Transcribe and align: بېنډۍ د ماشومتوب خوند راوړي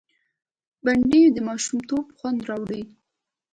بېنډۍ 0.83 1.21
د 1.31 1.37
ماشومتوب 1.47 2.05
خوند 2.17 2.39
راوړي 2.49 2.83